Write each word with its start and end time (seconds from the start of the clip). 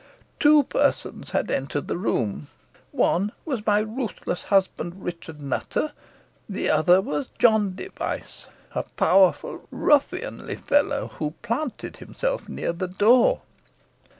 Two 0.39 0.63
persons 0.63 1.29
had 1.29 1.51
entered 1.51 1.87
the 1.87 1.95
room. 1.95 2.47
One 2.91 3.31
was 3.45 3.63
my 3.67 3.81
ruthless 3.81 4.45
husband, 4.45 5.03
Richard 5.03 5.39
Nutter; 5.39 5.91
the 6.49 6.71
other 6.71 6.99
was 7.01 7.29
John 7.37 7.75
Device, 7.75 8.47
a 8.73 8.81
powerful 8.81 9.67
ruffianly 9.69 10.55
fellow, 10.55 11.09
who 11.19 11.35
planted 11.43 11.97
himself 11.97 12.49
near 12.49 12.73
the 12.73 12.87
door. 12.87 13.41